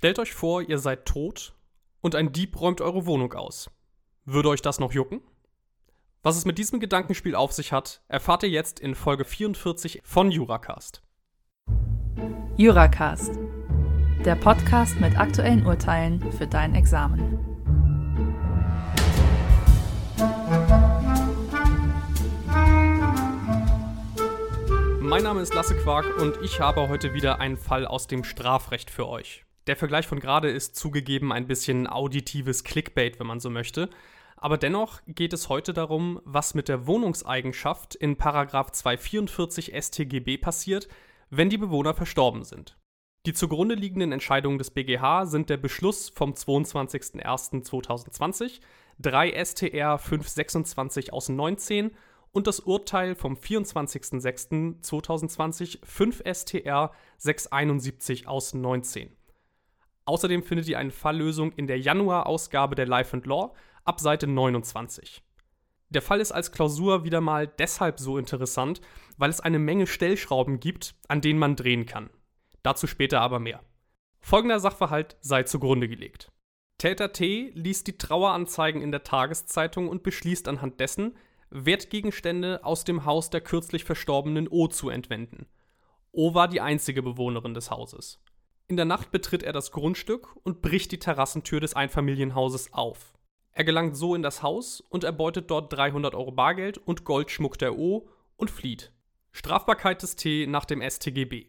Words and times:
Stellt 0.00 0.18
euch 0.18 0.32
vor, 0.32 0.62
ihr 0.62 0.78
seid 0.78 1.04
tot 1.04 1.52
und 2.00 2.14
ein 2.14 2.32
Dieb 2.32 2.58
räumt 2.58 2.80
eure 2.80 3.04
Wohnung 3.04 3.34
aus. 3.34 3.70
Würde 4.24 4.48
euch 4.48 4.62
das 4.62 4.80
noch 4.80 4.94
jucken? 4.94 5.20
Was 6.22 6.38
es 6.38 6.46
mit 6.46 6.56
diesem 6.56 6.80
Gedankenspiel 6.80 7.34
auf 7.34 7.52
sich 7.52 7.70
hat, 7.70 8.00
erfahrt 8.08 8.42
ihr 8.42 8.48
jetzt 8.48 8.80
in 8.80 8.94
Folge 8.94 9.26
44 9.26 10.00
von 10.02 10.30
Juracast. 10.30 11.02
Juracast, 12.56 13.32
der 14.24 14.36
Podcast 14.36 14.98
mit 15.00 15.18
aktuellen 15.18 15.66
Urteilen 15.66 16.32
für 16.32 16.46
dein 16.46 16.74
Examen. 16.74 17.38
Mein 25.02 25.24
Name 25.24 25.42
ist 25.42 25.52
Lasse 25.52 25.76
Quark 25.76 26.16
und 26.16 26.38
ich 26.42 26.58
habe 26.58 26.88
heute 26.88 27.12
wieder 27.12 27.38
einen 27.38 27.58
Fall 27.58 27.86
aus 27.86 28.06
dem 28.06 28.24
Strafrecht 28.24 28.88
für 28.88 29.06
euch. 29.06 29.44
Der 29.70 29.76
Vergleich 29.76 30.08
von 30.08 30.18
gerade 30.18 30.50
ist 30.50 30.74
zugegeben 30.74 31.30
ein 31.30 31.46
bisschen 31.46 31.86
auditives 31.86 32.64
Clickbait, 32.64 33.20
wenn 33.20 33.28
man 33.28 33.38
so 33.38 33.50
möchte. 33.50 33.88
Aber 34.36 34.58
dennoch 34.58 35.00
geht 35.06 35.32
es 35.32 35.48
heute 35.48 35.72
darum, 35.72 36.20
was 36.24 36.54
mit 36.54 36.66
der 36.66 36.88
Wohnungseigenschaft 36.88 37.94
in 37.94 38.18
244 38.18 39.72
StGB 39.80 40.38
passiert, 40.38 40.88
wenn 41.30 41.50
die 41.50 41.56
Bewohner 41.56 41.94
verstorben 41.94 42.42
sind. 42.42 42.76
Die 43.26 43.32
zugrunde 43.32 43.76
liegenden 43.76 44.10
Entscheidungen 44.10 44.58
des 44.58 44.72
BGH 44.72 45.26
sind 45.26 45.50
der 45.50 45.58
Beschluss 45.58 46.08
vom 46.08 46.32
22.01.2020, 46.32 48.58
3 48.98 49.44
STR 49.44 49.98
526 49.98 51.12
aus 51.12 51.28
19 51.28 51.92
und 52.32 52.48
das 52.48 52.58
Urteil 52.58 53.14
vom 53.14 53.34
24.06.2020, 53.34 55.86
5 55.86 56.22
STR 56.24 56.90
671 57.18 58.26
aus 58.26 58.52
19. 58.52 59.16
Außerdem 60.10 60.42
findet 60.42 60.66
ihr 60.66 60.76
eine 60.76 60.90
Falllösung 60.90 61.52
in 61.52 61.68
der 61.68 61.78
Januar-Ausgabe 61.78 62.74
der 62.74 62.88
Life 62.88 63.16
and 63.16 63.26
Law 63.26 63.54
ab 63.84 64.00
Seite 64.00 64.26
29. 64.26 65.22
Der 65.90 66.02
Fall 66.02 66.20
ist 66.20 66.32
als 66.32 66.50
Klausur 66.50 67.04
wieder 67.04 67.20
mal 67.20 67.46
deshalb 67.46 68.00
so 68.00 68.18
interessant, 68.18 68.80
weil 69.18 69.30
es 69.30 69.38
eine 69.38 69.60
Menge 69.60 69.86
Stellschrauben 69.86 70.58
gibt, 70.58 70.96
an 71.06 71.20
denen 71.20 71.38
man 71.38 71.54
drehen 71.54 71.86
kann. 71.86 72.10
Dazu 72.64 72.88
später 72.88 73.20
aber 73.20 73.38
mehr. 73.38 73.60
Folgender 74.18 74.58
Sachverhalt 74.58 75.16
sei 75.20 75.44
zugrunde 75.44 75.86
gelegt. 75.86 76.32
Täter 76.78 77.12
T 77.12 77.52
liest 77.54 77.86
die 77.86 77.96
Traueranzeigen 77.96 78.82
in 78.82 78.90
der 78.90 79.04
Tageszeitung 79.04 79.88
und 79.88 80.02
beschließt 80.02 80.48
anhand 80.48 80.80
dessen, 80.80 81.16
Wertgegenstände 81.50 82.64
aus 82.64 82.82
dem 82.82 83.04
Haus 83.04 83.30
der 83.30 83.42
kürzlich 83.42 83.84
verstorbenen 83.84 84.48
O 84.48 84.66
zu 84.66 84.90
entwenden. 84.90 85.46
O 86.10 86.34
war 86.34 86.48
die 86.48 86.60
einzige 86.60 87.00
Bewohnerin 87.00 87.54
des 87.54 87.70
Hauses. 87.70 88.20
In 88.70 88.76
der 88.76 88.86
Nacht 88.86 89.10
betritt 89.10 89.42
er 89.42 89.52
das 89.52 89.72
Grundstück 89.72 90.28
und 90.44 90.62
bricht 90.62 90.92
die 90.92 91.00
Terrassentür 91.00 91.58
des 91.58 91.74
Einfamilienhauses 91.74 92.72
auf. 92.72 93.18
Er 93.50 93.64
gelangt 93.64 93.96
so 93.96 94.14
in 94.14 94.22
das 94.22 94.44
Haus 94.44 94.80
und 94.80 95.02
erbeutet 95.02 95.50
dort 95.50 95.72
300 95.72 96.14
Euro 96.14 96.30
Bargeld 96.30 96.78
und 96.78 97.02
Goldschmuck 97.02 97.58
der 97.58 97.76
O 97.76 98.08
und 98.36 98.48
flieht. 98.48 98.92
Strafbarkeit 99.32 100.04
des 100.04 100.14
T 100.14 100.46
nach 100.46 100.64
dem 100.64 100.88
StGB. 100.88 101.46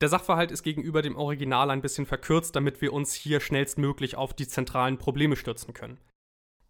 Der 0.00 0.08
Sachverhalt 0.08 0.52
ist 0.52 0.62
gegenüber 0.62 1.02
dem 1.02 1.16
Original 1.16 1.70
ein 1.70 1.82
bisschen 1.82 2.06
verkürzt, 2.06 2.54
damit 2.54 2.80
wir 2.80 2.92
uns 2.92 3.14
hier 3.14 3.40
schnellstmöglich 3.40 4.14
auf 4.14 4.32
die 4.32 4.46
zentralen 4.46 4.96
Probleme 4.96 5.34
stürzen 5.34 5.74
können. 5.74 5.98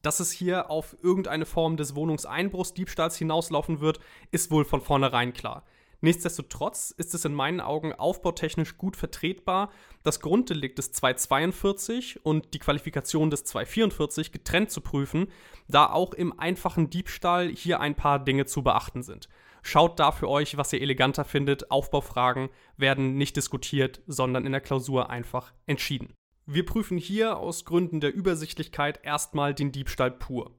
Dass 0.00 0.18
es 0.18 0.32
hier 0.32 0.70
auf 0.70 0.96
irgendeine 1.02 1.44
Form 1.44 1.77
des 1.77 1.94
Wohnungseinbruchsdiebstahls 1.94 3.18
hinauslaufen 3.18 3.80
wird, 3.80 4.00
ist 4.30 4.50
wohl 4.50 4.64
von 4.64 4.80
vornherein 4.80 5.34
klar. 5.34 5.66
Nichtsdestotrotz 6.05 6.91
ist 6.91 7.14
es 7.14 7.24
in 7.24 7.33
meinen 7.33 7.62
Augen 7.62 7.94
aufbautechnisch 7.94 8.77
gut 8.77 8.94
vertretbar, 8.94 9.70
das 10.02 10.20
Grunddelikt 10.20 10.77
des 10.77 10.92
242 10.92 12.27
und 12.27 12.52
die 12.52 12.58
Qualifikation 12.58 13.30
des 13.30 13.44
244 13.44 14.30
getrennt 14.30 14.70
zu 14.70 14.83
prüfen, 14.83 15.28
da 15.66 15.88
auch 15.88 16.12
im 16.12 16.38
einfachen 16.38 16.91
Diebstahl 16.91 17.48
hier 17.48 17.80
ein 17.80 17.94
paar 17.94 18.22
Dinge 18.22 18.44
zu 18.44 18.62
beachten 18.62 19.02
sind. 19.02 19.30
Schaut 19.62 19.98
da 19.98 20.12
für 20.12 20.29
euch, 20.29 20.58
was 20.58 20.74
ihr 20.74 20.83
eleganter 20.83 21.24
findet. 21.24 21.70
Aufbaufragen 21.70 22.50
werden 22.77 23.17
nicht 23.17 23.39
diskutiert, 23.39 24.02
sondern 24.06 24.45
in 24.45 24.52
der 24.52 24.61
Klausur 24.61 25.08
einfach 25.08 25.55
entschieden. 25.64 26.12
Wir 26.45 26.67
prüfen 26.67 26.98
hier 26.98 27.39
aus 27.39 27.64
Gründen 27.64 28.00
der 28.00 28.12
Übersichtlichkeit 28.12 29.00
erstmal 29.05 29.55
den 29.55 29.73
Diebstahl 29.73 30.11
pur. 30.11 30.50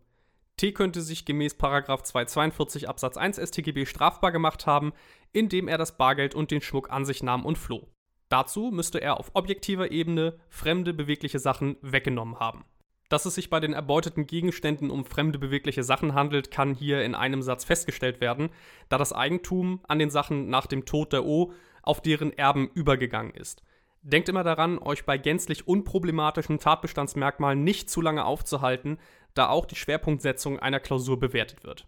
T 0.57 0.71
könnte 0.71 1.01
sich 1.01 1.25
gemäß 1.25 1.57
242 1.57 2.87
Absatz 2.87 3.17
1 3.17 3.37
StGB 3.37 3.85
strafbar 3.85 4.31
gemacht 4.31 4.65
haben, 4.65 4.93
indem 5.33 5.67
er 5.67 5.77
das 5.77 5.97
Bargeld 5.97 6.33
und 6.33 6.51
den 6.51 6.61
Schmuck 6.61 6.89
an 6.89 7.05
sich 7.05 7.23
nahm 7.23 7.45
und 7.45 7.57
floh. 7.57 7.87
Dazu 8.29 8.71
müsste 8.71 9.01
er 9.01 9.19
auf 9.19 9.31
objektiver 9.33 9.91
Ebene 9.91 10.39
fremde 10.49 10.93
bewegliche 10.93 11.39
Sachen 11.39 11.77
weggenommen 11.81 12.39
haben. 12.39 12.65
Dass 13.09 13.25
es 13.25 13.35
sich 13.35 13.49
bei 13.51 13.59
den 13.59 13.73
erbeuteten 13.73 14.25
Gegenständen 14.25 14.89
um 14.89 15.05
fremde 15.05 15.37
bewegliche 15.37 15.83
Sachen 15.83 16.15
handelt, 16.15 16.49
kann 16.49 16.73
hier 16.73 17.03
in 17.03 17.13
einem 17.13 17.43
Satz 17.43 17.63
festgestellt 17.63 18.19
werden, 18.19 18.49
da 18.89 18.97
das 18.97 19.13
Eigentum 19.13 19.81
an 19.87 19.99
den 19.99 20.09
Sachen 20.09 20.49
nach 20.49 20.65
dem 20.65 20.85
Tod 20.85 21.13
der 21.13 21.23
O 21.23 21.53
auf 21.83 22.01
deren 22.01 22.33
Erben 22.33 22.69
übergegangen 22.73 23.33
ist. 23.35 23.61
Denkt 24.01 24.29
immer 24.29 24.43
daran, 24.43 24.79
euch 24.79 25.05
bei 25.05 25.17
gänzlich 25.17 25.67
unproblematischen 25.67 26.59
Tatbestandsmerkmalen 26.59 27.63
nicht 27.63 27.89
zu 27.89 28.01
lange 28.01 28.25
aufzuhalten, 28.25 28.97
da 29.35 29.49
auch 29.49 29.65
die 29.65 29.75
Schwerpunktsetzung 29.75 30.59
einer 30.59 30.79
Klausur 30.79 31.19
bewertet 31.19 31.63
wird. 31.63 31.87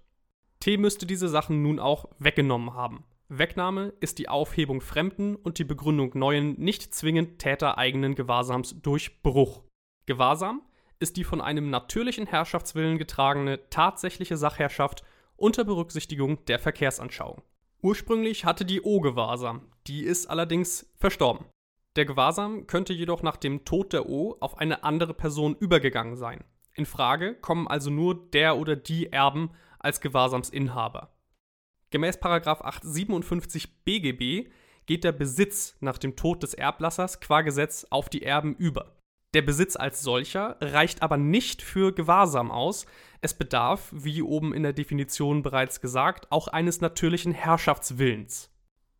T 0.59 0.77
müsste 0.77 1.05
diese 1.05 1.29
Sachen 1.29 1.63
nun 1.63 1.79
auch 1.79 2.05
weggenommen 2.19 2.73
haben. 2.73 3.03
Wegnahme 3.29 3.93
ist 3.99 4.19
die 4.19 4.29
Aufhebung 4.29 4.79
fremden 4.79 5.35
und 5.35 5.59
die 5.59 5.65
Begründung 5.65 6.11
neuen, 6.13 6.59
nicht 6.59 6.93
zwingend 6.93 7.39
tätereigenen 7.39 8.15
Gewahrsams 8.15 8.81
durch 8.81 9.21
Bruch. 9.21 9.63
Gewahrsam 10.05 10.61
ist 10.99 11.17
die 11.17 11.23
von 11.23 11.41
einem 11.41 11.69
natürlichen 11.69 12.25
Herrschaftswillen 12.25 12.97
getragene 12.97 13.69
tatsächliche 13.69 14.37
Sachherrschaft 14.37 15.03
unter 15.35 15.63
Berücksichtigung 15.63 16.43
der 16.45 16.59
Verkehrsanschauung. 16.59 17.41
Ursprünglich 17.81 18.45
hatte 18.45 18.65
die 18.65 18.81
O 18.81 19.01
Gewahrsam, 19.01 19.61
die 19.85 20.03
ist 20.03 20.27
allerdings 20.27 20.89
verstorben. 20.95 21.45
Der 21.95 22.05
Gewahrsam 22.05 22.65
könnte 22.65 22.93
jedoch 22.93 23.21
nach 23.21 23.37
dem 23.37 23.65
Tod 23.65 23.93
der 23.93 24.07
O 24.07 24.37
auf 24.39 24.57
eine 24.57 24.83
andere 24.83 25.13
Person 25.13 25.55
übergegangen 25.59 26.15
sein. 26.15 26.43
In 26.77 26.85
Frage 26.85 27.33
kommen 27.33 27.67
also 27.67 27.89
nur 27.89 28.29
der 28.29 28.55
oder 28.55 28.75
die 28.75 29.11
Erben 29.11 29.49
als 29.79 29.99
Gewahrsamsinhaber. 29.99 31.11
Gemäß 31.89 32.21
857 32.21 33.83
BGB 33.83 34.51
geht 34.85 35.03
der 35.03 35.11
Besitz 35.11 35.75
nach 35.79 35.97
dem 35.97 36.15
Tod 36.15 36.43
des 36.43 36.53
Erblassers 36.53 37.19
qua 37.19 37.41
Gesetz 37.41 37.87
auf 37.89 38.09
die 38.09 38.21
Erben 38.21 38.55
über. 38.55 38.95
Der 39.33 39.41
Besitz 39.41 39.75
als 39.75 40.03
solcher 40.03 40.57
reicht 40.61 41.01
aber 41.01 41.17
nicht 41.17 41.63
für 41.63 41.93
Gewahrsam 41.93 42.51
aus. 42.51 42.85
Es 43.21 43.33
bedarf, 43.33 43.89
wie 43.91 44.21
oben 44.21 44.53
in 44.53 44.61
der 44.61 44.73
Definition 44.73 45.41
bereits 45.41 45.81
gesagt, 45.81 46.31
auch 46.31 46.47
eines 46.47 46.79
natürlichen 46.79 47.31
Herrschaftswillens. 47.31 48.51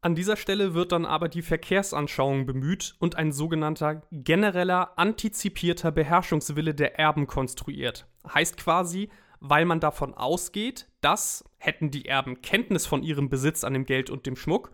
An 0.02 0.16
dieser 0.16 0.38
Stelle 0.38 0.74
wird 0.74 0.92
dann 0.92 1.06
aber 1.06 1.28
die 1.28 1.42
Verkehrsanschauung 1.42 2.46
bemüht 2.46 2.96
und 3.00 3.16
ein 3.16 3.32
sogenannter 3.32 4.04
genereller 4.12 4.98
antizipierter 4.98 5.92
Beherrschungswille 5.92 6.76
der 6.76 7.00
Erben 7.00 7.26
konstruiert. 7.26 8.06
Heißt 8.32 8.58
quasi, 8.58 9.10
weil 9.40 9.66
man 9.66 9.80
davon 9.80 10.14
ausgeht, 10.14 10.88
dass, 11.02 11.44
hätten 11.58 11.92
die 11.92 12.06
Erben 12.06 12.42
Kenntnis 12.42 12.86
von 12.86 13.04
ihrem 13.04 13.30
Besitz 13.30 13.64
an 13.64 13.74
dem 13.74 13.86
Geld 13.86 14.10
und 14.10 14.26
dem 14.26 14.36
Schmuck, 14.36 14.72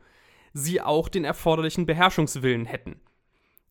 sie 0.54 0.82
auch 0.82 1.10
den 1.10 1.26
erforderlichen 1.26 1.86
Beherrschungswillen 1.86 2.66
hätten. 2.66 3.00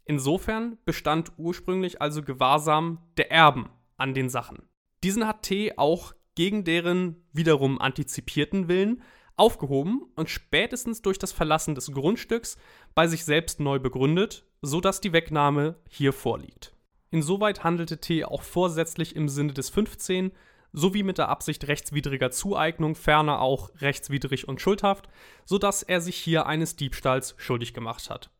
Insofern 0.04 0.78
bestand 0.84 1.32
ursprünglich 1.36 2.02
also 2.02 2.22
Gewahrsam 2.22 2.98
der 3.16 3.30
Erben 3.30 3.68
an 3.96 4.14
den 4.14 4.28
Sachen. 4.28 4.62
Diesen 5.04 5.26
hat 5.26 5.42
T 5.42 5.78
auch 5.78 6.14
gegen 6.34 6.64
deren 6.64 7.24
wiederum 7.32 7.80
antizipierten 7.80 8.68
Willen 8.68 9.02
aufgehoben 9.36 10.02
und 10.14 10.30
spätestens 10.30 11.02
durch 11.02 11.18
das 11.18 11.32
Verlassen 11.32 11.74
des 11.74 11.92
Grundstücks 11.92 12.56
bei 12.94 13.06
sich 13.06 13.24
selbst 13.24 13.60
neu 13.60 13.78
begründet, 13.78 14.44
sodass 14.60 15.00
die 15.00 15.12
Wegnahme 15.12 15.76
hier 15.88 16.12
vorliegt. 16.12 16.74
Insoweit 17.10 17.64
handelte 17.64 17.98
T 17.98 18.24
auch 18.24 18.42
vorsätzlich 18.42 19.16
im 19.16 19.28
Sinne 19.28 19.52
des 19.52 19.70
15 19.70 20.32
sowie 20.72 21.02
mit 21.02 21.18
der 21.18 21.28
Absicht 21.28 21.68
rechtswidriger 21.68 22.30
Zueignung, 22.30 22.94
ferner 22.94 23.40
auch 23.40 23.70
rechtswidrig 23.80 24.48
und 24.48 24.60
schuldhaft, 24.60 25.08
sodass 25.44 25.82
er 25.82 26.00
sich 26.00 26.16
hier 26.16 26.46
eines 26.46 26.76
Diebstahls 26.76 27.34
schuldig 27.36 27.74
gemacht 27.74 28.08
hat. 28.08 28.30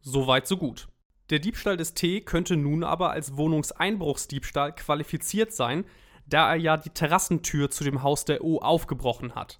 Soweit 0.00 0.46
so 0.46 0.56
gut. 0.56 0.88
Der 1.30 1.38
Diebstahl 1.38 1.76
des 1.76 1.94
T 1.94 2.20
könnte 2.20 2.56
nun 2.56 2.84
aber 2.84 3.10
als 3.10 3.36
Wohnungseinbruchsdiebstahl 3.36 4.74
qualifiziert 4.74 5.52
sein, 5.52 5.84
da 6.26 6.50
er 6.50 6.56
ja 6.56 6.76
die 6.76 6.90
Terrassentür 6.90 7.70
zu 7.70 7.84
dem 7.84 8.02
Haus 8.02 8.24
der 8.24 8.44
O 8.44 8.58
aufgebrochen 8.58 9.34
hat. 9.34 9.58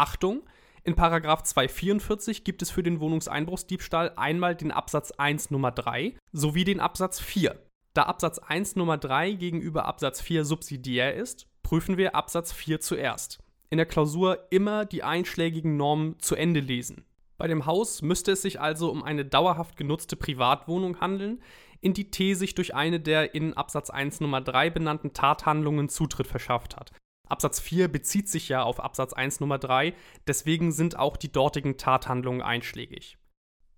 Achtung, 0.00 0.42
in 0.82 0.94
Paragraph 0.94 1.42
244 1.42 2.42
gibt 2.42 2.62
es 2.62 2.70
für 2.70 2.82
den 2.82 3.00
Wohnungseinbruchsdiebstahl 3.00 4.14
einmal 4.16 4.56
den 4.56 4.72
Absatz 4.72 5.10
1 5.10 5.50
Nummer 5.50 5.72
3 5.72 6.16
sowie 6.32 6.64
den 6.64 6.80
Absatz 6.80 7.20
4. 7.20 7.60
Da 7.92 8.04
Absatz 8.04 8.38
1 8.38 8.76
Nummer 8.76 8.96
3 8.96 9.32
gegenüber 9.32 9.84
Absatz 9.84 10.22
4 10.22 10.46
subsidiär 10.46 11.14
ist, 11.14 11.48
prüfen 11.62 11.98
wir 11.98 12.14
Absatz 12.14 12.50
4 12.52 12.80
zuerst. 12.80 13.40
In 13.68 13.76
der 13.76 13.84
Klausur 13.84 14.46
immer 14.48 14.86
die 14.86 15.02
einschlägigen 15.02 15.76
Normen 15.76 16.18
zu 16.18 16.34
Ende 16.34 16.60
lesen. 16.60 17.04
Bei 17.36 17.46
dem 17.46 17.66
Haus 17.66 18.00
müsste 18.00 18.32
es 18.32 18.40
sich 18.40 18.58
also 18.58 18.90
um 18.90 19.02
eine 19.02 19.26
dauerhaft 19.26 19.76
genutzte 19.76 20.16
Privatwohnung 20.16 21.00
handeln, 21.00 21.42
in 21.82 21.92
die 21.92 22.10
T 22.10 22.32
sich 22.32 22.54
durch 22.54 22.74
eine 22.74 23.00
der 23.00 23.34
in 23.34 23.54
Absatz 23.54 23.90
1 23.90 24.20
Nummer 24.20 24.40
3 24.40 24.70
benannten 24.70 25.12
Tathandlungen 25.12 25.90
Zutritt 25.90 26.26
verschafft 26.26 26.76
hat. 26.76 26.90
Absatz 27.30 27.60
4 27.60 27.88
bezieht 27.88 28.28
sich 28.28 28.48
ja 28.48 28.62
auf 28.62 28.80
Absatz 28.80 29.12
1 29.12 29.40
Nummer 29.40 29.58
3, 29.58 29.94
deswegen 30.26 30.72
sind 30.72 30.98
auch 30.98 31.16
die 31.16 31.32
dortigen 31.32 31.76
Tathandlungen 31.76 32.42
einschlägig. 32.42 33.18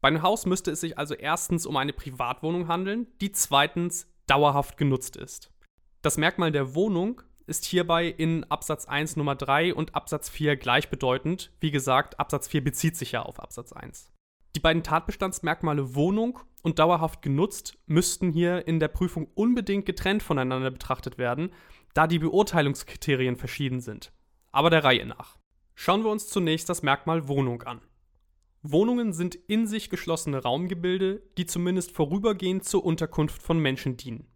Bei 0.01 0.09
einem 0.09 0.23
Haus 0.23 0.47
müsste 0.47 0.73
es 0.73 0.81
sich 0.81 0.99
also 0.99 1.15
erstens 1.15 1.65
um 1.65 1.77
eine 1.77 1.93
Privatwohnung 1.93 2.67
handeln, 2.69 3.07
die 3.21 3.31
zweitens 3.31 4.09
dauerhaft 4.27 4.77
genutzt 4.77 5.17
ist. 5.17 5.53
Das 6.03 6.19
Merkmal 6.19 6.51
der 6.51 6.75
Wohnung 6.75 7.23
ist 7.47 7.65
hierbei 7.65 8.07
in 8.07 8.45
Absatz 8.45 8.87
1 8.87 9.17
Nummer 9.17 9.37
3 9.37 9.75
und 9.75 9.95
Absatz 9.95 10.29
4 10.31 10.57
gleichbedeutend. 10.57 11.53
Wie 11.61 11.71
gesagt, 11.71 12.19
Absatz 12.19 12.49
4 12.49 12.65
bezieht 12.65 12.97
sich 12.97 13.13
ja 13.13 13.23
auf 13.23 13.39
Absatz 13.39 13.73
1. 13.73 14.11
Die 14.55 14.61
beiden 14.61 14.83
Tatbestandsmerkmale 14.83 15.95
Wohnung 15.95 16.41
und 16.63 16.79
dauerhaft 16.79 17.23
genutzt 17.23 17.79
müssten 17.87 18.33
hier 18.33 18.67
in 18.67 18.81
der 18.81 18.89
Prüfung 18.89 19.29
unbedingt 19.35 19.87
getrennt 19.87 20.23
voneinander 20.23 20.71
betrachtet 20.71 21.19
werden, 21.19 21.53
da 21.95 22.07
die 22.07 22.19
Beurteilungskriterien 22.19 23.37
verschieden 23.37 23.81
sind. 23.81 24.13
Aber 24.51 24.71
der 24.71 24.85
Reihe 24.85 25.07
nach. 25.07 25.39
Schauen 25.75 26.05
wir 26.05 26.11
uns 26.11 26.29
zunächst 26.29 26.69
das 26.69 26.83
Merkmal 26.83 27.29
Wohnung 27.29 27.63
an. 27.63 27.81
Wohnungen 28.63 29.13
sind 29.13 29.35
in 29.35 29.67
sich 29.67 29.91
geschlossene 29.91 30.43
Raumgebilde, 30.43 31.23
die 31.37 31.47
zumindest 31.47 31.91
vorübergehend 31.93 32.65
zur 32.65 32.85
Unterkunft 32.85 33.43
von 33.43 33.59
Menschen 33.59 33.97
dienen. 33.97 34.29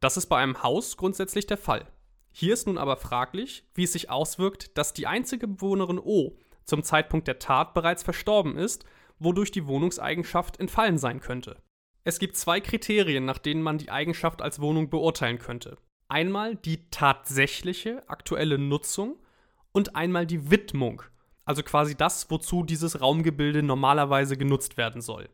Das 0.00 0.16
ist 0.16 0.26
bei 0.26 0.38
einem 0.38 0.62
Haus 0.62 0.96
grundsätzlich 0.96 1.46
der 1.46 1.58
Fall. 1.58 1.86
Hier 2.32 2.54
ist 2.54 2.66
nun 2.66 2.78
aber 2.78 2.96
fraglich, 2.96 3.68
wie 3.74 3.84
es 3.84 3.92
sich 3.92 4.10
auswirkt, 4.10 4.76
dass 4.78 4.92
die 4.92 5.06
einzige 5.06 5.46
Bewohnerin 5.46 5.98
O 5.98 6.38
zum 6.64 6.82
Zeitpunkt 6.82 7.28
der 7.28 7.38
Tat 7.38 7.74
bereits 7.74 8.02
verstorben 8.02 8.56
ist, 8.56 8.84
wodurch 9.18 9.50
die 9.50 9.66
Wohnungseigenschaft 9.66 10.58
entfallen 10.58 10.98
sein 10.98 11.20
könnte. 11.20 11.62
Es 12.04 12.18
gibt 12.18 12.36
zwei 12.36 12.60
Kriterien, 12.60 13.24
nach 13.24 13.38
denen 13.38 13.62
man 13.62 13.78
die 13.78 13.90
Eigenschaft 13.90 14.42
als 14.42 14.60
Wohnung 14.60 14.90
beurteilen 14.90 15.38
könnte. 15.38 15.76
Einmal 16.14 16.54
die 16.54 16.78
tatsächliche 16.92 18.08
aktuelle 18.08 18.56
Nutzung 18.56 19.16
und 19.72 19.96
einmal 19.96 20.26
die 20.26 20.48
Widmung, 20.48 21.02
also 21.44 21.64
quasi 21.64 21.96
das, 21.96 22.30
wozu 22.30 22.62
dieses 22.62 23.00
Raumgebilde 23.00 23.64
normalerweise 23.64 24.36
genutzt 24.36 24.76
werden 24.76 25.02
soll. 25.02 25.28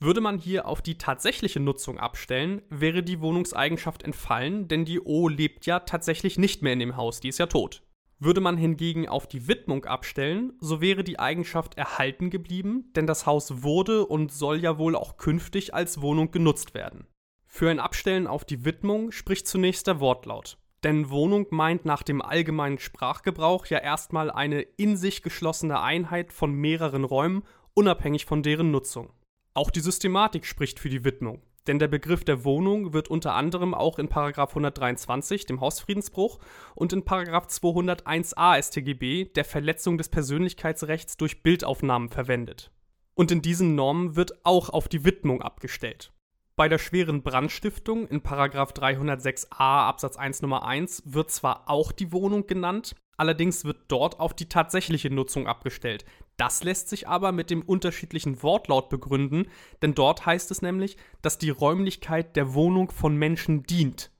Würde 0.00 0.22
man 0.22 0.38
hier 0.38 0.66
auf 0.66 0.80
die 0.80 0.96
tatsächliche 0.96 1.60
Nutzung 1.60 1.98
abstellen, 1.98 2.62
wäre 2.70 3.02
die 3.02 3.20
Wohnungseigenschaft 3.20 4.04
entfallen, 4.04 4.68
denn 4.68 4.86
die 4.86 5.00
O 5.00 5.28
lebt 5.28 5.66
ja 5.66 5.80
tatsächlich 5.80 6.38
nicht 6.38 6.62
mehr 6.62 6.72
in 6.72 6.78
dem 6.78 6.96
Haus, 6.96 7.20
die 7.20 7.28
ist 7.28 7.38
ja 7.38 7.44
tot. 7.44 7.82
Würde 8.18 8.40
man 8.40 8.56
hingegen 8.56 9.06
auf 9.06 9.28
die 9.28 9.48
Widmung 9.48 9.84
abstellen, 9.84 10.54
so 10.60 10.80
wäre 10.80 11.04
die 11.04 11.18
Eigenschaft 11.18 11.76
erhalten 11.76 12.30
geblieben, 12.30 12.90
denn 12.96 13.06
das 13.06 13.26
Haus 13.26 13.62
wurde 13.62 14.06
und 14.06 14.32
soll 14.32 14.60
ja 14.60 14.78
wohl 14.78 14.96
auch 14.96 15.18
künftig 15.18 15.74
als 15.74 16.00
Wohnung 16.00 16.30
genutzt 16.30 16.72
werden. 16.72 17.06
Für 17.54 17.68
ein 17.68 17.80
Abstellen 17.80 18.26
auf 18.26 18.46
die 18.46 18.64
Widmung 18.64 19.12
spricht 19.12 19.46
zunächst 19.46 19.86
der 19.86 20.00
Wortlaut. 20.00 20.56
Denn 20.84 21.10
Wohnung 21.10 21.48
meint 21.50 21.84
nach 21.84 22.02
dem 22.02 22.22
allgemeinen 22.22 22.78
Sprachgebrauch 22.78 23.66
ja 23.66 23.76
erstmal 23.76 24.30
eine 24.30 24.62
in 24.62 24.96
sich 24.96 25.22
geschlossene 25.22 25.78
Einheit 25.82 26.32
von 26.32 26.54
mehreren 26.54 27.04
Räumen, 27.04 27.42
unabhängig 27.74 28.24
von 28.24 28.42
deren 28.42 28.70
Nutzung. 28.70 29.12
Auch 29.52 29.70
die 29.70 29.80
Systematik 29.80 30.46
spricht 30.46 30.80
für 30.80 30.88
die 30.88 31.04
Widmung, 31.04 31.42
denn 31.66 31.78
der 31.78 31.88
Begriff 31.88 32.24
der 32.24 32.42
Wohnung 32.42 32.94
wird 32.94 33.08
unter 33.08 33.34
anderem 33.34 33.74
auch 33.74 33.98
in 33.98 34.10
123, 34.10 35.44
dem 35.44 35.60
Hausfriedensbruch, 35.60 36.38
und 36.74 36.94
in 36.94 37.02
201a 37.04 38.62
StGB, 38.62 39.26
der 39.26 39.44
Verletzung 39.44 39.98
des 39.98 40.08
Persönlichkeitsrechts 40.08 41.18
durch 41.18 41.42
Bildaufnahmen, 41.42 42.08
verwendet. 42.08 42.70
Und 43.12 43.30
in 43.30 43.42
diesen 43.42 43.74
Normen 43.74 44.16
wird 44.16 44.46
auch 44.46 44.70
auf 44.70 44.88
die 44.88 45.04
Widmung 45.04 45.42
abgestellt. 45.42 46.14
Bei 46.54 46.68
der 46.68 46.78
schweren 46.78 47.22
Brandstiftung 47.22 48.06
in 48.08 48.20
306a 48.20 49.46
Absatz 49.56 50.16
1 50.16 50.42
Nummer 50.42 50.66
1 50.66 51.02
wird 51.06 51.30
zwar 51.30 51.70
auch 51.70 51.92
die 51.92 52.12
Wohnung 52.12 52.46
genannt, 52.46 52.94
allerdings 53.16 53.64
wird 53.64 53.78
dort 53.88 54.20
auf 54.20 54.34
die 54.34 54.50
tatsächliche 54.50 55.08
Nutzung 55.08 55.46
abgestellt. 55.46 56.04
Das 56.36 56.62
lässt 56.62 56.90
sich 56.90 57.08
aber 57.08 57.32
mit 57.32 57.48
dem 57.48 57.62
unterschiedlichen 57.62 58.42
Wortlaut 58.42 58.90
begründen, 58.90 59.46
denn 59.80 59.94
dort 59.94 60.26
heißt 60.26 60.50
es 60.50 60.60
nämlich, 60.60 60.98
dass 61.22 61.38
die 61.38 61.50
Räumlichkeit 61.50 62.36
der 62.36 62.52
Wohnung 62.52 62.90
von 62.90 63.16
Menschen 63.16 63.62
dient. 63.62 64.10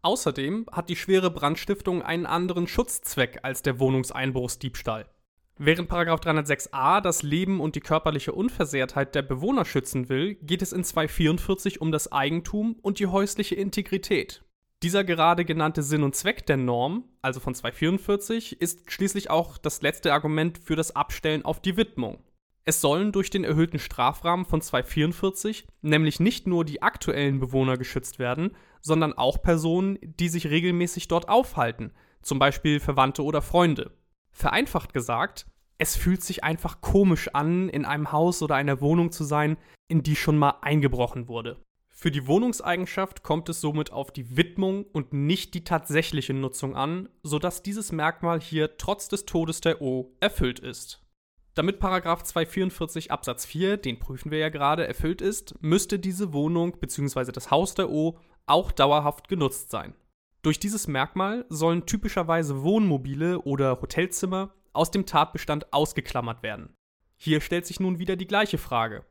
Außerdem 0.00 0.66
hat 0.72 0.88
die 0.88 0.96
schwere 0.96 1.30
Brandstiftung 1.30 2.02
einen 2.02 2.24
anderen 2.24 2.66
Schutzzweck 2.66 3.40
als 3.42 3.60
der 3.60 3.78
Wohnungseinbruchsdiebstahl. 3.78 5.06
Während 5.56 5.90
306a 5.90 7.00
das 7.00 7.22
Leben 7.22 7.60
und 7.60 7.76
die 7.76 7.80
körperliche 7.80 8.32
Unversehrtheit 8.32 9.14
der 9.14 9.22
Bewohner 9.22 9.64
schützen 9.64 10.08
will, 10.08 10.34
geht 10.34 10.62
es 10.62 10.72
in 10.72 10.82
244 10.82 11.80
um 11.80 11.92
das 11.92 12.10
Eigentum 12.10 12.76
und 12.82 12.98
die 12.98 13.06
häusliche 13.06 13.54
Integrität. 13.54 14.42
Dieser 14.82 15.04
gerade 15.04 15.44
genannte 15.44 15.84
Sinn 15.84 16.02
und 16.02 16.16
Zweck 16.16 16.44
der 16.46 16.56
Norm, 16.56 17.04
also 17.22 17.38
von 17.38 17.54
244, 17.54 18.60
ist 18.60 18.90
schließlich 18.90 19.30
auch 19.30 19.56
das 19.56 19.80
letzte 19.80 20.12
Argument 20.12 20.58
für 20.58 20.74
das 20.74 20.96
Abstellen 20.96 21.44
auf 21.44 21.60
die 21.60 21.76
Widmung. 21.76 22.18
Es 22.64 22.80
sollen 22.80 23.12
durch 23.12 23.30
den 23.30 23.44
erhöhten 23.44 23.78
Strafrahmen 23.78 24.46
von 24.46 24.60
244 24.60 25.66
nämlich 25.82 26.18
nicht 26.18 26.48
nur 26.48 26.64
die 26.64 26.82
aktuellen 26.82 27.38
Bewohner 27.38 27.78
geschützt 27.78 28.18
werden, 28.18 28.56
sondern 28.80 29.12
auch 29.12 29.40
Personen, 29.40 29.98
die 30.02 30.28
sich 30.28 30.48
regelmäßig 30.48 31.06
dort 31.06 31.28
aufhalten, 31.28 31.92
zum 32.22 32.38
Beispiel 32.38 32.80
Verwandte 32.80 33.22
oder 33.22 33.40
Freunde. 33.40 33.92
Vereinfacht 34.34 34.92
gesagt, 34.92 35.46
es 35.78 35.96
fühlt 35.96 36.22
sich 36.22 36.44
einfach 36.44 36.80
komisch 36.80 37.28
an, 37.34 37.68
in 37.68 37.84
einem 37.84 38.12
Haus 38.12 38.42
oder 38.42 38.56
einer 38.56 38.80
Wohnung 38.80 39.12
zu 39.12 39.24
sein, 39.24 39.56
in 39.88 40.02
die 40.02 40.16
schon 40.16 40.36
mal 40.36 40.58
eingebrochen 40.60 41.28
wurde. 41.28 41.56
Für 41.88 42.10
die 42.10 42.26
Wohnungseigenschaft 42.26 43.22
kommt 43.22 43.48
es 43.48 43.60
somit 43.60 43.92
auf 43.92 44.10
die 44.10 44.36
Widmung 44.36 44.84
und 44.92 45.12
nicht 45.12 45.54
die 45.54 45.62
tatsächliche 45.64 46.34
Nutzung 46.34 46.74
an, 46.74 47.08
sodass 47.22 47.62
dieses 47.62 47.92
Merkmal 47.92 48.40
hier 48.40 48.76
trotz 48.76 49.08
des 49.08 49.24
Todes 49.24 49.60
der 49.60 49.80
O 49.80 50.12
erfüllt 50.20 50.58
ist. 50.58 51.00
Damit 51.54 51.80
244 51.80 53.12
Absatz 53.12 53.46
4, 53.46 53.76
den 53.76 54.00
prüfen 54.00 54.32
wir 54.32 54.38
ja 54.38 54.48
gerade, 54.48 54.86
erfüllt 54.86 55.22
ist, 55.22 55.54
müsste 55.62 56.00
diese 56.00 56.32
Wohnung 56.32 56.78
bzw. 56.80 57.30
das 57.30 57.52
Haus 57.52 57.74
der 57.74 57.90
O 57.90 58.18
auch 58.46 58.72
dauerhaft 58.72 59.28
genutzt 59.28 59.70
sein. 59.70 59.94
Durch 60.44 60.60
dieses 60.60 60.88
Merkmal 60.88 61.46
sollen 61.48 61.86
typischerweise 61.86 62.62
Wohnmobile 62.62 63.40
oder 63.40 63.80
Hotelzimmer 63.80 64.52
aus 64.74 64.90
dem 64.90 65.06
Tatbestand 65.06 65.72
ausgeklammert 65.72 66.42
werden. 66.42 66.76
Hier 67.16 67.40
stellt 67.40 67.64
sich 67.64 67.80
nun 67.80 67.98
wieder 67.98 68.14
die 68.14 68.26
gleiche 68.26 68.58
Frage. 68.58 69.06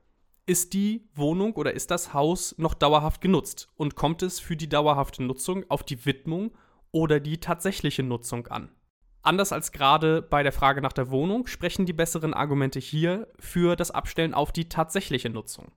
Ist 0.45 0.73
die 0.73 1.09
Wohnung 1.15 1.53
oder 1.53 1.73
ist 1.73 1.89
das 1.89 2.13
Haus 2.13 2.53
noch 2.59 2.75
dauerhaft 2.75 3.19
genutzt 3.19 3.67
und 3.73 3.95
kommt 3.95 4.21
es 4.21 4.39
für 4.39 4.55
die 4.55 4.69
dauerhafte 4.69 5.23
Nutzung 5.23 5.65
auf 5.69 5.81
die 5.81 6.05
Widmung 6.05 6.51
oder 6.91 7.19
die 7.19 7.39
tatsächliche 7.39 8.03
Nutzung 8.03 8.45
an? 8.49 8.69
Anders 9.23 9.51
als 9.51 9.71
gerade 9.71 10.21
bei 10.21 10.43
der 10.43 10.51
Frage 10.51 10.81
nach 10.81 10.93
der 10.93 11.09
Wohnung 11.09 11.47
sprechen 11.47 11.87
die 11.87 11.93
besseren 11.93 12.35
Argumente 12.35 12.79
hier 12.79 13.27
für 13.39 13.75
das 13.75 13.89
Abstellen 13.89 14.35
auf 14.35 14.51
die 14.51 14.69
tatsächliche 14.69 15.31
Nutzung. 15.31 15.71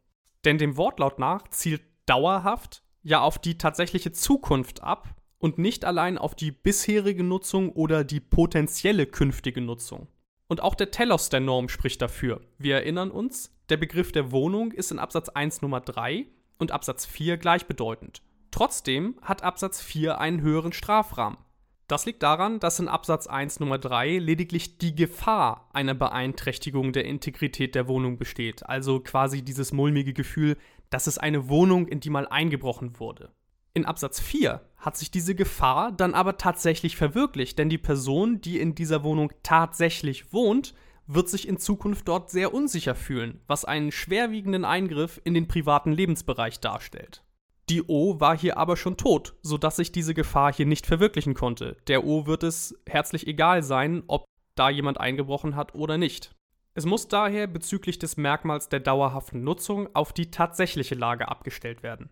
Denn 0.45 0.59
dem 0.59 0.77
Wortlaut 0.77 1.19
nach 1.19 1.49
zielt 1.49 1.81
dauerhaft 2.05 2.83
ja 3.03 3.23
auf 3.23 3.39
die 3.39 3.57
tatsächliche 3.57 4.13
Zukunft 4.13 4.83
ab 4.83 5.17
und 5.47 5.59
nicht 5.59 5.85
allein 5.85 6.19
auf 6.19 6.35
die 6.35 6.51
bisherige 6.51 7.23
Nutzung 7.23 7.71
oder 7.71 8.03
die 8.03 8.19
potenzielle 8.19 9.07
künftige 9.07 9.61
Nutzung. 9.61 10.09
Und 10.49 10.61
auch 10.61 10.75
der 10.75 10.91
Telos 10.91 11.29
der 11.29 11.39
Norm 11.39 11.69
spricht 11.69 12.03
dafür. 12.03 12.41
Wir 12.59 12.75
erinnern 12.75 13.13
uns, 13.13 13.57
der 13.69 13.77
Begriff 13.77 14.11
der 14.11 14.33
Wohnung 14.33 14.73
ist 14.73 14.91
in 14.91 14.99
Absatz 14.99 15.29
1 15.29 15.63
Nummer 15.63 15.81
3 15.81 16.27
und 16.59 16.73
Absatz 16.73 17.07
4 17.07 17.37
gleichbedeutend. 17.37 18.23
Trotzdem 18.51 19.15
hat 19.23 19.45
Absatz 19.45 19.81
4 19.81 20.19
einen 20.19 20.41
höheren 20.41 20.73
Strafrahmen. 20.73 21.39
Das 21.87 22.07
liegt 22.07 22.25
daran, 22.25 22.59
dass 22.59 22.81
in 22.81 22.89
Absatz 22.89 23.29
1 23.29 23.61
Nummer 23.61 23.79
3 23.79 24.19
lediglich 24.19 24.79
die 24.79 24.97
Gefahr 24.97 25.71
einer 25.73 25.95
Beeinträchtigung 25.95 26.93
der 26.93 27.05
Integrität 27.05 27.77
der 27.77 27.87
Wohnung 27.87 28.19
besteht, 28.19 28.69
also 28.69 28.99
quasi 28.99 29.43
dieses 29.43 29.73
mulmige 29.73 30.13
Gefühl, 30.13 30.57
dass 30.91 31.07
es 31.07 31.19
eine 31.19 31.49
Wohnung, 31.49 31.87
in 31.87 32.01
die 32.01 32.11
mal 32.11 32.27
eingebrochen 32.27 32.99
wurde. 32.99 33.31
In 33.77 33.85
Absatz 33.85 34.21
4 34.21 34.63
hat 34.79 34.97
sich 34.97 35.11
diese 35.11 35.35
Gefahr 35.35 35.93
dann 35.93 36.15
aber 36.15 36.39
tatsächlich 36.39 36.97
verwirklicht, 36.97 37.59
denn 37.59 37.69
die 37.69 37.77
Person, 37.77 38.41
die 38.41 38.59
in 38.59 38.75
dieser 38.75 39.05
Wohnung 39.05 39.31
tatsächlich 39.43 40.33
wohnt, 40.33 40.73
wird 41.07 41.29
sich 41.29 41.47
in 41.47 41.59
Zukunft 41.59 42.09
dort 42.09 42.31
sehr 42.31 42.55
unsicher 42.55 42.95
fühlen, 42.95 43.43
was 43.47 43.67
einen 43.67 43.93
schwerwiegenden 43.93 44.65
Eingriff 44.65 45.21
in 45.25 45.35
den 45.35 45.47
privaten 45.47 45.93
Lebensbereich 45.93 46.59
darstellt. 46.61 47.23
Die 47.69 47.83
O 47.87 48.19
war 48.19 48.35
hier 48.35 48.57
aber 48.57 48.79
schon 48.79 48.97
tot, 48.97 49.35
sodass 49.43 49.77
sich 49.77 49.93
diese 49.93 50.15
Gefahr 50.15 50.55
hier 50.55 50.65
nicht 50.65 50.87
verwirklichen 50.87 51.35
konnte. 51.35 51.77
Der 51.87 52.07
O 52.07 52.25
wird 52.25 52.45
es 52.45 52.81
herzlich 52.89 53.27
egal 53.27 53.63
sein, 53.63 54.05
ob 54.07 54.25
da 54.55 54.71
jemand 54.71 54.99
eingebrochen 55.01 55.55
hat 55.55 55.75
oder 55.75 55.99
nicht. 55.99 56.35
Es 56.73 56.87
muss 56.87 57.09
daher 57.09 57.47
bezüglich 57.47 57.99
des 57.99 58.17
Merkmals 58.17 58.71
der 58.71 58.81
dauerhaften 58.81 59.45
Nutzung 59.45 59.95
auf 59.95 60.15
die 60.15 60.31
tatsächliche 60.31 60.95
Lage 60.95 61.29
abgestellt 61.29 61.83
werden. 61.83 62.09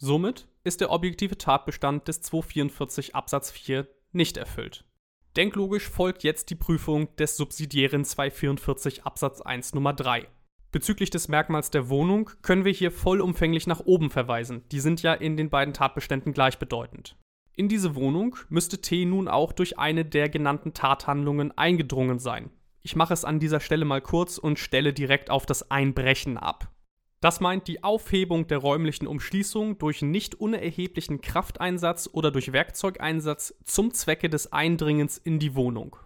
Somit 0.00 0.46
ist 0.62 0.80
der 0.80 0.92
objektive 0.92 1.36
Tatbestand 1.36 2.06
des 2.06 2.22
244 2.22 3.16
Absatz 3.16 3.50
4 3.50 3.88
nicht 4.12 4.36
erfüllt. 4.36 4.84
Denklogisch 5.36 5.88
folgt 5.88 6.22
jetzt 6.22 6.50
die 6.50 6.54
Prüfung 6.54 7.14
des 7.16 7.36
subsidiären 7.36 8.04
244 8.04 9.04
Absatz 9.04 9.40
1 9.40 9.74
Nummer 9.74 9.92
3. 9.92 10.28
Bezüglich 10.70 11.10
des 11.10 11.26
Merkmals 11.26 11.72
der 11.72 11.88
Wohnung 11.88 12.30
können 12.42 12.64
wir 12.64 12.70
hier 12.70 12.92
vollumfänglich 12.92 13.66
nach 13.66 13.80
oben 13.80 14.10
verweisen. 14.10 14.62
Die 14.70 14.78
sind 14.78 15.02
ja 15.02 15.14
in 15.14 15.36
den 15.36 15.50
beiden 15.50 15.74
Tatbeständen 15.74 16.32
gleichbedeutend. 16.32 17.16
In 17.56 17.68
diese 17.68 17.96
Wohnung 17.96 18.36
müsste 18.48 18.80
T 18.80 19.04
nun 19.04 19.26
auch 19.26 19.50
durch 19.50 19.80
eine 19.80 20.04
der 20.04 20.28
genannten 20.28 20.74
Tathandlungen 20.74 21.58
eingedrungen 21.58 22.20
sein. 22.20 22.50
Ich 22.82 22.94
mache 22.94 23.14
es 23.14 23.24
an 23.24 23.40
dieser 23.40 23.58
Stelle 23.58 23.84
mal 23.84 24.00
kurz 24.00 24.38
und 24.38 24.60
stelle 24.60 24.92
direkt 24.92 25.28
auf 25.28 25.44
das 25.44 25.72
Einbrechen 25.72 26.36
ab. 26.36 26.70
Das 27.20 27.40
meint 27.40 27.66
die 27.66 27.82
Aufhebung 27.82 28.46
der 28.46 28.58
räumlichen 28.58 29.08
Umschließung 29.08 29.78
durch 29.78 30.02
nicht 30.02 30.36
unerheblichen 30.36 31.20
Krafteinsatz 31.20 32.08
oder 32.12 32.30
durch 32.30 32.52
Werkzeugeinsatz 32.52 33.54
zum 33.64 33.92
Zwecke 33.92 34.28
des 34.28 34.52
Eindringens 34.52 35.18
in 35.18 35.40
die 35.40 35.56
Wohnung. 35.56 35.96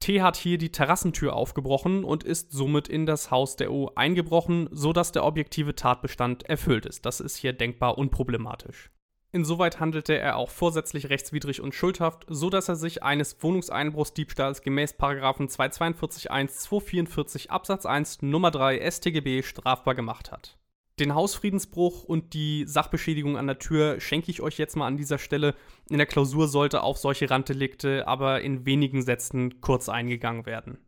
T 0.00 0.22
hat 0.22 0.36
hier 0.36 0.58
die 0.58 0.70
Terrassentür 0.70 1.34
aufgebrochen 1.34 2.04
und 2.04 2.22
ist 2.22 2.52
somit 2.52 2.86
in 2.86 3.06
das 3.06 3.30
Haus 3.30 3.56
der 3.56 3.72
O 3.72 3.90
eingebrochen, 3.94 4.68
sodass 4.70 5.10
der 5.10 5.24
objektive 5.24 5.74
Tatbestand 5.74 6.44
erfüllt 6.44 6.86
ist. 6.86 7.04
Das 7.06 7.20
ist 7.20 7.36
hier 7.36 7.52
denkbar 7.52 7.98
unproblematisch. 7.98 8.90
Insoweit 9.30 9.78
handelte 9.78 10.16
er 10.16 10.36
auch 10.36 10.48
vorsätzlich 10.48 11.10
rechtswidrig 11.10 11.60
und 11.60 11.74
schuldhaft, 11.74 12.24
so 12.28 12.48
dass 12.48 12.68
er 12.68 12.76
sich 12.76 13.02
eines 13.02 13.42
Wohnungseinbruchsdiebstahls 13.42 14.62
gemäß 14.62 14.96
242 14.96 16.30
1 16.30 16.58
244 16.60 17.50
Absatz 17.50 17.84
1 17.84 18.22
Nummer 18.22 18.50
3 18.50 18.90
StGB 18.90 19.42
strafbar 19.42 19.94
gemacht 19.94 20.32
hat. 20.32 20.56
Den 20.98 21.14
Hausfriedensbruch 21.14 22.04
und 22.04 22.32
die 22.32 22.64
Sachbeschädigung 22.66 23.36
an 23.36 23.46
der 23.46 23.58
Tür 23.58 24.00
schenke 24.00 24.30
ich 24.30 24.40
euch 24.40 24.58
jetzt 24.58 24.76
mal 24.76 24.86
an 24.86 24.96
dieser 24.96 25.18
Stelle. 25.18 25.54
In 25.90 25.98
der 25.98 26.06
Klausur 26.06 26.48
sollte 26.48 26.82
auf 26.82 26.96
solche 26.96 27.30
Randdelikte 27.30 28.08
aber 28.08 28.40
in 28.40 28.64
wenigen 28.64 29.02
Sätzen 29.02 29.60
kurz 29.60 29.90
eingegangen 29.90 30.46
werden. 30.46 30.78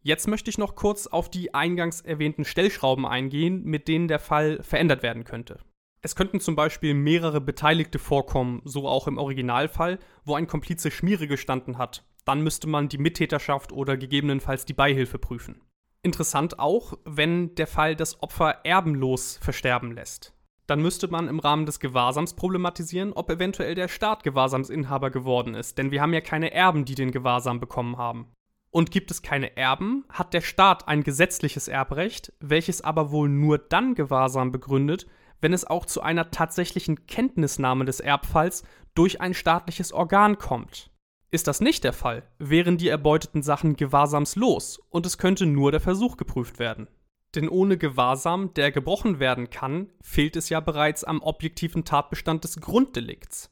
Jetzt 0.00 0.28
möchte 0.28 0.48
ich 0.48 0.56
noch 0.56 0.76
kurz 0.76 1.08
auf 1.08 1.28
die 1.28 1.52
eingangs 1.52 2.00
erwähnten 2.00 2.44
Stellschrauben 2.44 3.04
eingehen, 3.04 3.64
mit 3.64 3.86
denen 3.86 4.08
der 4.08 4.20
Fall 4.20 4.62
verändert 4.62 5.02
werden 5.02 5.24
könnte. 5.24 5.58
Es 6.02 6.16
könnten 6.16 6.40
zum 6.40 6.56
Beispiel 6.56 6.94
mehrere 6.94 7.42
Beteiligte 7.42 7.98
vorkommen, 7.98 8.62
so 8.64 8.88
auch 8.88 9.06
im 9.06 9.18
Originalfall, 9.18 9.98
wo 10.24 10.34
ein 10.34 10.46
Komplize 10.46 10.90
Schmiere 10.90 11.26
gestanden 11.26 11.76
hat. 11.76 12.04
Dann 12.24 12.42
müsste 12.42 12.68
man 12.68 12.88
die 12.88 12.98
Mittäterschaft 12.98 13.72
oder 13.72 13.98
gegebenenfalls 13.98 14.64
die 14.64 14.72
Beihilfe 14.72 15.18
prüfen. 15.18 15.60
Interessant 16.02 16.58
auch, 16.58 16.94
wenn 17.04 17.54
der 17.56 17.66
Fall 17.66 17.96
das 17.96 18.22
Opfer 18.22 18.64
erbenlos 18.64 19.38
versterben 19.42 19.92
lässt. 19.92 20.34
Dann 20.66 20.80
müsste 20.80 21.08
man 21.08 21.28
im 21.28 21.40
Rahmen 21.40 21.66
des 21.66 21.80
Gewahrsams 21.80 22.34
problematisieren, 22.34 23.12
ob 23.12 23.28
eventuell 23.28 23.74
der 23.74 23.88
Staat 23.88 24.22
Gewahrsamsinhaber 24.22 25.10
geworden 25.10 25.54
ist, 25.54 25.76
denn 25.76 25.90
wir 25.90 26.00
haben 26.00 26.14
ja 26.14 26.22
keine 26.22 26.52
Erben, 26.52 26.86
die 26.86 26.94
den 26.94 27.10
Gewahrsam 27.10 27.60
bekommen 27.60 27.98
haben. 27.98 28.32
Und 28.70 28.92
gibt 28.92 29.10
es 29.10 29.20
keine 29.20 29.56
Erben, 29.56 30.04
hat 30.08 30.32
der 30.32 30.42
Staat 30.42 30.86
ein 30.88 31.02
gesetzliches 31.02 31.66
Erbrecht, 31.68 32.32
welches 32.38 32.82
aber 32.82 33.10
wohl 33.10 33.28
nur 33.28 33.58
dann 33.58 33.94
Gewahrsam 33.94 34.52
begründet, 34.52 35.06
wenn 35.40 35.52
es 35.52 35.64
auch 35.64 35.86
zu 35.86 36.02
einer 36.02 36.30
tatsächlichen 36.30 37.06
Kenntnisnahme 37.06 37.84
des 37.84 38.00
Erbfalls 38.00 38.64
durch 38.94 39.20
ein 39.20 39.34
staatliches 39.34 39.92
Organ 39.92 40.38
kommt. 40.38 40.90
Ist 41.30 41.46
das 41.46 41.60
nicht 41.60 41.84
der 41.84 41.92
Fall, 41.92 42.24
wären 42.38 42.76
die 42.76 42.88
erbeuteten 42.88 43.42
Sachen 43.42 43.76
gewahrsamslos 43.76 44.80
und 44.90 45.06
es 45.06 45.16
könnte 45.16 45.46
nur 45.46 45.70
der 45.70 45.80
Versuch 45.80 46.16
geprüft 46.16 46.58
werden. 46.58 46.88
Denn 47.36 47.48
ohne 47.48 47.78
Gewahrsam, 47.78 48.52
der 48.54 48.72
gebrochen 48.72 49.20
werden 49.20 49.50
kann, 49.50 49.92
fehlt 50.02 50.34
es 50.34 50.48
ja 50.48 50.58
bereits 50.58 51.04
am 51.04 51.22
objektiven 51.22 51.84
Tatbestand 51.84 52.42
des 52.42 52.60
Grunddelikts. 52.60 53.50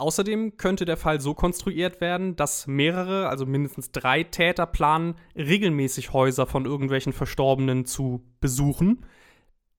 Außerdem 0.00 0.56
könnte 0.56 0.86
der 0.86 0.96
Fall 0.96 1.20
so 1.20 1.34
konstruiert 1.34 2.00
werden, 2.00 2.34
dass 2.34 2.66
mehrere, 2.66 3.28
also 3.28 3.44
mindestens 3.44 3.92
drei 3.92 4.22
Täter 4.24 4.64
planen, 4.64 5.16
regelmäßig 5.36 6.14
Häuser 6.14 6.46
von 6.46 6.64
irgendwelchen 6.64 7.12
Verstorbenen 7.12 7.84
zu 7.84 8.24
besuchen. 8.40 9.04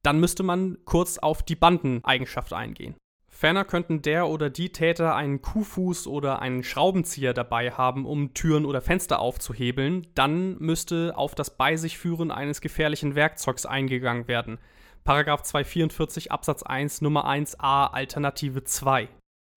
Dann 0.03 0.19
müsste 0.19 0.43
man 0.43 0.77
kurz 0.85 1.17
auf 1.17 1.43
die 1.43 1.55
Bandeneigenschaft 1.55 2.53
eingehen. 2.53 2.95
Ferner 3.27 3.65
könnten 3.65 4.03
der 4.03 4.27
oder 4.27 4.49
die 4.51 4.71
Täter 4.71 5.15
einen 5.15 5.41
Kuhfuß 5.41 6.05
oder 6.05 6.41
einen 6.41 6.63
Schraubenzieher 6.63 7.33
dabei 7.33 7.71
haben, 7.71 8.05
um 8.05 8.35
Türen 8.35 8.65
oder 8.65 8.81
Fenster 8.81 9.19
aufzuhebeln. 9.19 10.05
Dann 10.13 10.59
müsste 10.59 11.13
auf 11.15 11.33
das 11.33 11.57
Bei 11.57 11.75
sich 11.75 11.97
führen 11.97 12.29
eines 12.29 12.61
gefährlichen 12.61 13.15
Werkzeugs 13.15 13.65
eingegangen 13.65 14.27
werden. 14.27 14.59
Paragraph 15.03 15.41
244 15.41 16.31
Absatz 16.31 16.61
1 16.61 17.01
Nummer 17.01 17.25
1a 17.25 17.91
Alternative 17.91 18.63
2. 18.63 19.09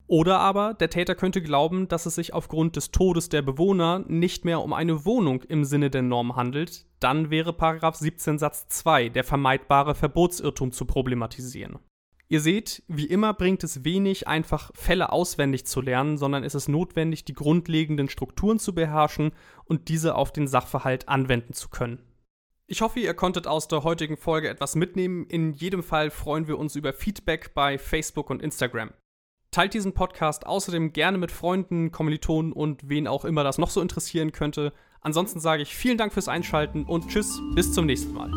Oder 0.06 0.38
aber 0.38 0.74
der 0.74 0.90
Täter 0.90 1.14
könnte 1.14 1.42
glauben, 1.42 1.88
dass 1.88 2.06
es 2.06 2.14
sich 2.14 2.32
aufgrund 2.32 2.76
des 2.76 2.90
Todes 2.90 3.28
der 3.28 3.42
Bewohner 3.42 4.04
nicht 4.06 4.44
mehr 4.44 4.60
um 4.60 4.72
eine 4.72 5.04
Wohnung 5.04 5.42
im 5.42 5.64
Sinne 5.64 5.90
der 5.90 6.02
Norm 6.02 6.36
handelt. 6.36 6.86
Dann 7.04 7.28
wäre 7.28 7.52
Paragraph 7.52 7.96
17 7.96 8.38
Satz 8.38 8.66
2 8.68 9.10
der 9.10 9.24
vermeidbare 9.24 9.94
Verbotsirrtum 9.94 10.72
zu 10.72 10.86
problematisieren. 10.86 11.78
Ihr 12.28 12.40
seht, 12.40 12.82
wie 12.88 13.04
immer 13.04 13.34
bringt 13.34 13.62
es 13.62 13.84
wenig, 13.84 14.26
einfach 14.26 14.70
Fälle 14.74 15.12
auswendig 15.12 15.66
zu 15.66 15.82
lernen, 15.82 16.16
sondern 16.16 16.44
es 16.44 16.54
ist 16.54 16.68
notwendig, 16.68 17.26
die 17.26 17.34
grundlegenden 17.34 18.08
Strukturen 18.08 18.58
zu 18.58 18.74
beherrschen 18.74 19.32
und 19.66 19.90
diese 19.90 20.14
auf 20.14 20.32
den 20.32 20.48
Sachverhalt 20.48 21.06
anwenden 21.10 21.52
zu 21.52 21.68
können. 21.68 22.00
Ich 22.66 22.80
hoffe, 22.80 23.00
ihr 23.00 23.12
konntet 23.12 23.46
aus 23.46 23.68
der 23.68 23.84
heutigen 23.84 24.16
Folge 24.16 24.48
etwas 24.48 24.74
mitnehmen. 24.74 25.26
In 25.26 25.52
jedem 25.52 25.82
Fall 25.82 26.10
freuen 26.10 26.48
wir 26.48 26.58
uns 26.58 26.74
über 26.74 26.94
Feedback 26.94 27.52
bei 27.52 27.76
Facebook 27.76 28.30
und 28.30 28.40
Instagram. 28.40 28.94
Teilt 29.50 29.74
diesen 29.74 29.92
Podcast 29.92 30.46
außerdem 30.46 30.94
gerne 30.94 31.18
mit 31.18 31.30
Freunden, 31.30 31.92
Kommilitonen 31.92 32.54
und 32.54 32.88
wen 32.88 33.06
auch 33.06 33.26
immer 33.26 33.44
das 33.44 33.58
noch 33.58 33.68
so 33.68 33.82
interessieren 33.82 34.32
könnte. 34.32 34.72
Ansonsten 35.04 35.38
sage 35.38 35.62
ich 35.62 35.76
vielen 35.76 35.98
Dank 35.98 36.14
fürs 36.14 36.28
Einschalten 36.28 36.84
und 36.84 37.08
tschüss, 37.08 37.40
bis 37.54 37.72
zum 37.72 37.84
nächsten 37.84 38.14
Mal. 38.14 38.30